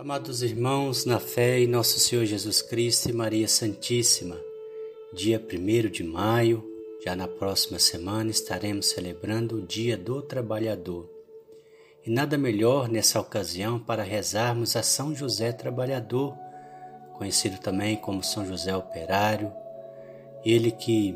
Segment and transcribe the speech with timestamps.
[0.00, 4.40] Amados irmãos, na fé em nosso Senhor Jesus Cristo e Maria Santíssima,
[5.12, 6.64] dia 1 de maio,
[7.04, 11.06] já na próxima semana estaremos celebrando o Dia do Trabalhador.
[12.02, 16.34] E nada melhor nessa ocasião para rezarmos a São José Trabalhador,
[17.12, 19.52] conhecido também como São José Operário,
[20.42, 21.14] ele que,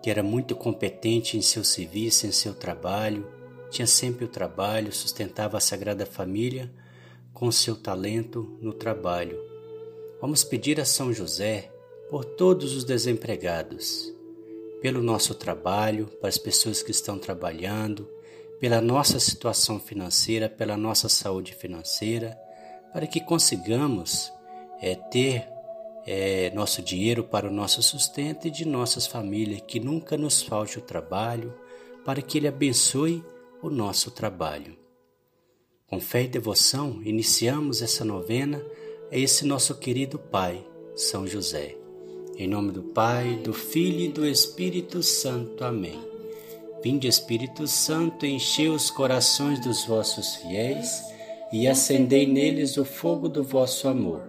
[0.00, 3.28] que era muito competente em seu serviço, em seu trabalho,
[3.70, 6.70] tinha sempre o trabalho, sustentava a Sagrada Família
[7.40, 9.42] com seu talento no trabalho.
[10.20, 11.72] Vamos pedir a São José
[12.10, 14.14] por todos os desempregados,
[14.82, 18.06] pelo nosso trabalho, para as pessoas que estão trabalhando,
[18.60, 22.38] pela nossa situação financeira, pela nossa saúde financeira,
[22.92, 24.30] para que consigamos
[24.82, 25.48] é, ter
[26.06, 30.78] é, nosso dinheiro para o nosso sustento e de nossas famílias, que nunca nos falte
[30.78, 31.54] o trabalho,
[32.04, 33.24] para que Ele abençoe
[33.62, 34.79] o nosso trabalho.
[35.90, 38.64] Com fé e devoção, iniciamos essa novena
[39.10, 41.74] a esse nosso querido Pai, São José.
[42.36, 45.64] Em nome do Pai, do Filho e do Espírito Santo.
[45.64, 46.00] Amém.
[46.80, 51.02] Vinde, Espírito Santo, enchei os corações dos vossos fiéis
[51.52, 54.22] e acendei neles o fogo do vosso amor.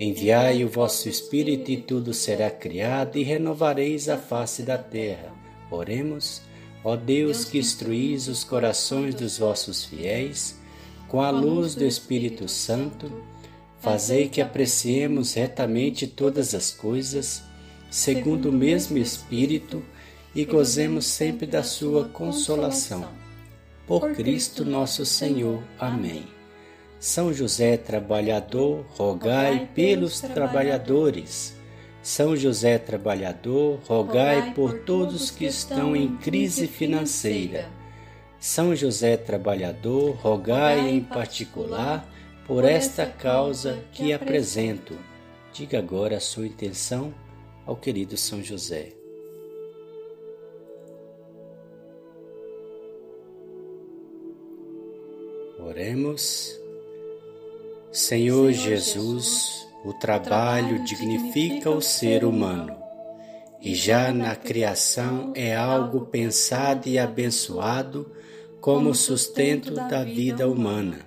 [0.00, 5.34] Enviai o vosso Espírito e tudo será criado e renovareis a face da terra.
[5.70, 6.40] Oremos,
[6.82, 10.57] ó Deus que instruís os corações dos vossos fiéis
[11.08, 13.10] com a luz do Espírito Santo,
[13.80, 17.42] fazei que apreciemos retamente todas as coisas,
[17.90, 19.82] segundo o mesmo Espírito,
[20.34, 23.08] e gozemos sempre da sua consolação.
[23.86, 25.62] Por Cristo nosso Senhor.
[25.78, 26.24] Amém.
[27.00, 31.56] São José trabalhador, rogai pelos trabalhadores.
[32.02, 37.77] São José trabalhador, rogai por todos que estão em crise financeira
[38.38, 42.08] são José Trabalhador, rogai em particular
[42.46, 44.96] por esta causa que apresento.
[45.52, 47.12] Diga agora a sua intenção
[47.66, 48.92] ao querido São José.
[55.58, 56.56] Oremos.
[57.90, 62.77] Senhor Jesus, o trabalho dignifica o ser humano
[63.60, 68.10] e já na criação é algo pensado e abençoado
[68.60, 71.00] como sustento da vida humana.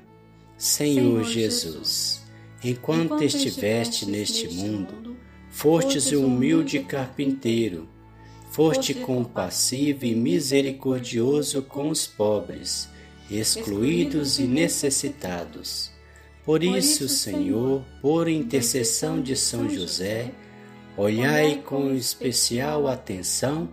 [0.58, 2.22] Senhor Jesus,
[2.64, 5.16] enquanto estiveste neste mundo,
[5.50, 7.88] fostes um humilde carpinteiro,
[8.52, 12.90] foste compassivo e misericordioso com os pobres,
[13.30, 15.90] excluídos e necessitados.
[16.46, 20.32] Por isso, Senhor, por intercessão de São José,
[20.98, 23.70] olhai com especial atenção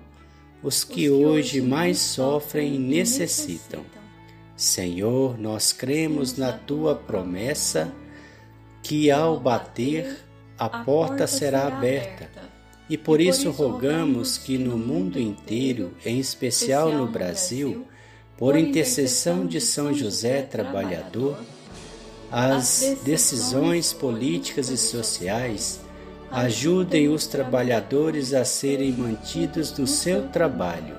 [0.63, 3.85] os que hoje mais sofrem e necessitam.
[4.57, 7.93] Senhor, nós cremos na tua promessa
[8.83, 10.25] que ao bater
[10.59, 12.29] a porta será aberta.
[12.91, 17.87] E por isso rogamos que no mundo inteiro, em especial no Brasil,
[18.37, 21.39] por intercessão de São José Trabalhador,
[22.31, 25.81] as decisões políticas e sociais
[26.31, 30.97] ajudem os trabalhadores a serem mantidos no seu trabalho.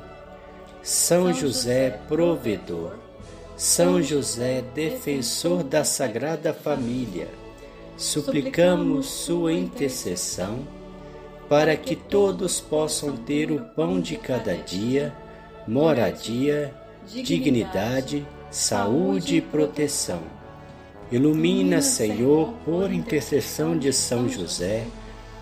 [0.81, 2.93] São José, provedor.
[3.55, 7.27] São José, defensor da Sagrada Família,
[7.97, 10.65] suplicamos sua intercessão
[11.49, 15.13] para que todos possam ter o pão de cada dia,
[15.67, 16.73] moradia,
[17.05, 20.21] dignidade, saúde e proteção.
[21.11, 24.85] Ilumina, Senhor, por intercessão de São José,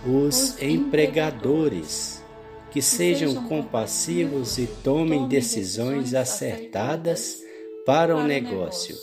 [0.08, 2.24] os empregadores,
[2.72, 7.38] que sejam compassivos e tomem decisões acertadas
[7.86, 8.96] para o negócio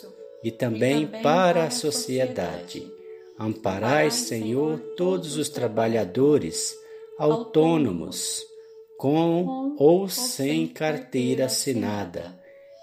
[0.43, 2.91] e também para a sociedade.
[3.39, 6.75] Amparai, Senhor, todos os trabalhadores
[7.19, 8.43] autônomos,
[8.97, 12.39] com ou sem carteira assinada,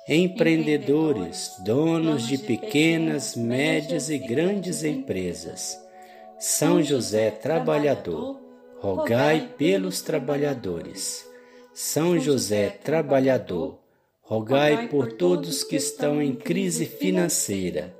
[0.07, 5.77] empreendedores, donos de pequenas, médias e grandes empresas
[6.41, 8.41] são José trabalhador,
[8.79, 11.29] rogai pelos trabalhadores.
[11.71, 13.77] São José trabalhador,
[14.23, 17.95] rogai por todos que estão em crise financeira.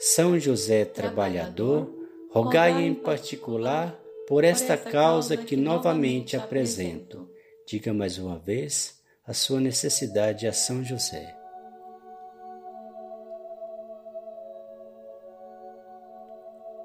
[0.00, 1.88] São José trabalhador,
[2.32, 3.96] rogai em particular
[4.26, 7.30] por esta causa que novamente apresento.
[7.68, 11.36] Diga mais uma vez a sua necessidade a São José.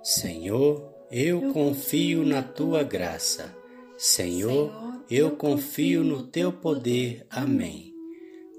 [0.03, 3.53] Senhor, eu confio na tua graça.
[3.97, 4.71] Senhor,
[5.09, 7.25] eu confio no teu poder.
[7.29, 7.93] Amém.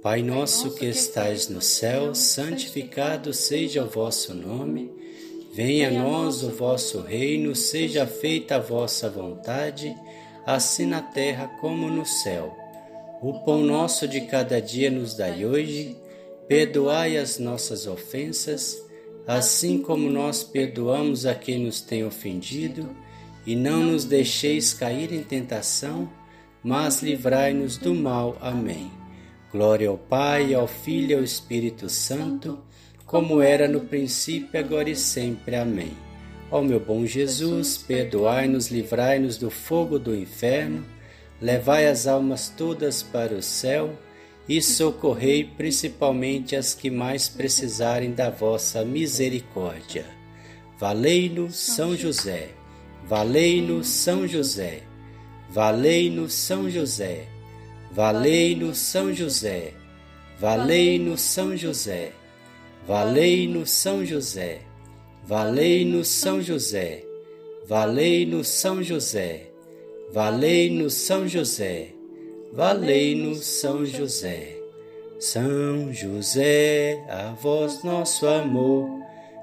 [0.03, 4.93] Pai nosso que estais no céu, santificado seja o vosso nome.
[5.55, 9.97] Venha a nós o vosso reino, seja feita a vossa vontade,
[10.45, 12.55] assim na terra como no céu.
[13.23, 15.97] O pão nosso de cada dia nos dai hoje,
[16.47, 18.77] perdoai as nossas ofensas,
[19.27, 22.89] assim como nós perdoamos a quem nos tem ofendido,
[23.47, 26.09] e não nos deixeis cair em tentação,
[26.63, 28.37] mas livrai-nos do mal.
[28.41, 28.91] Amém.
[29.51, 32.59] Glória ao Pai, ao Filho e ao Espírito Santo,
[33.05, 35.57] como era no princípio, agora e sempre.
[35.57, 35.93] Amém.
[36.51, 40.85] Ó meu bom Jesus, perdoai-nos, livrai-nos do fogo do inferno,
[41.41, 43.91] levai as almas todas para o céu
[44.49, 50.05] e socorrei principalmente as que mais precisarem da vossa misericórdia.
[50.79, 52.51] Valei-nos, São José.
[53.05, 54.83] Valei-nos, São José.
[55.51, 57.27] Valei-nos, São José.
[57.93, 59.75] Valei-nos, São José.
[60.41, 62.13] Valei-nos, São José.
[62.87, 64.63] Valei-nos, São José.
[65.25, 67.05] Valei-nos, São José.
[67.69, 69.47] Valei-nos, São José.
[70.13, 71.92] Valei-nos, São José.
[72.53, 74.57] Valei-nos, São José.
[75.19, 78.89] São José, a vós nosso amor,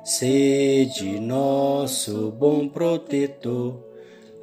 [0.03, 3.89] sede nosso bom protetor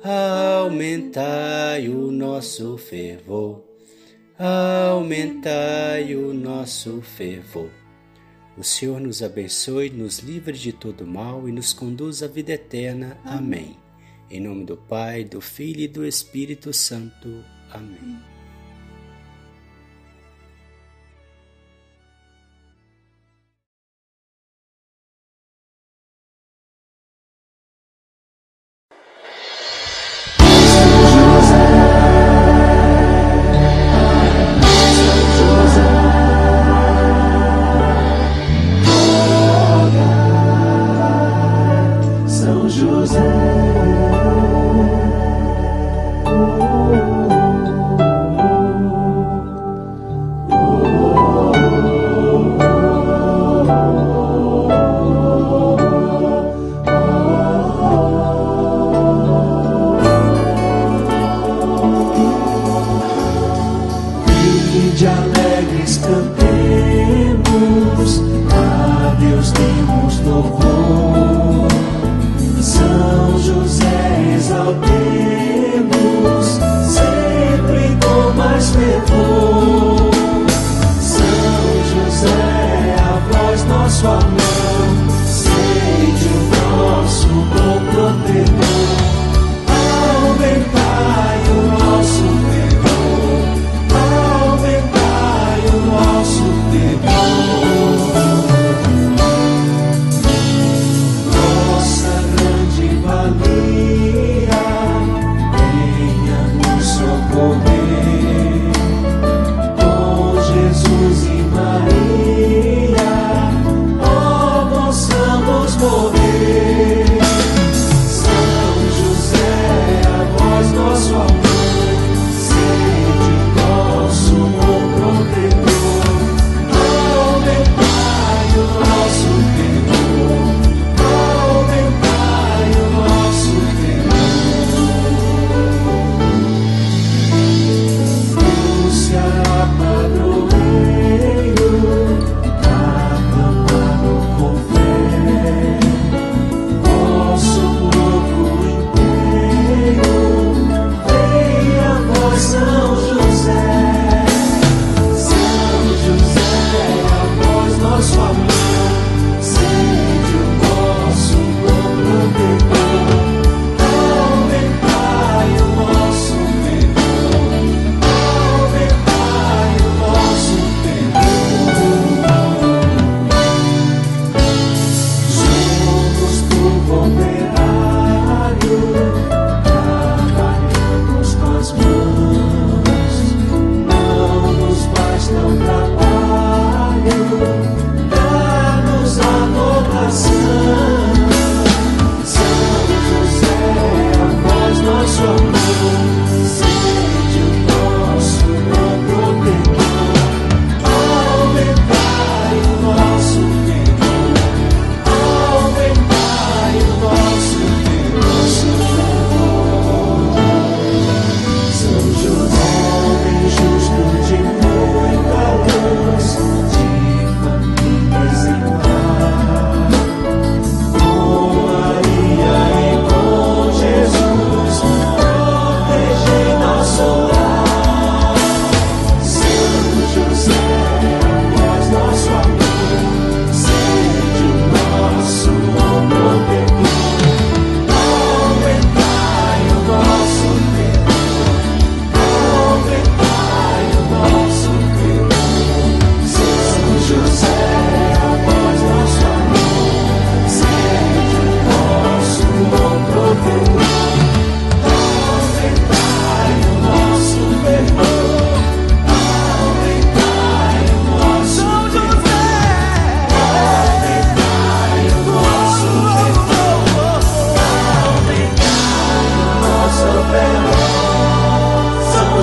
[0.08, 3.64] aumentai o nosso fervor,
[4.38, 7.70] aumentai o nosso fervor.
[8.56, 13.18] O Senhor nos abençoe, nos livre de todo mal e nos conduz à vida eterna.
[13.24, 13.76] Amém.
[14.30, 17.44] Em nome do Pai, do Filho e do Espírito Santo.
[17.70, 18.35] Amém.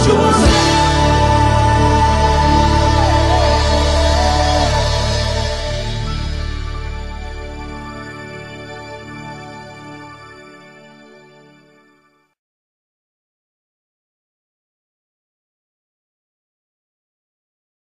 [0.05, 0.52] 就算